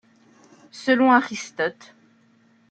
[0.71, 1.93] Selon Aristote,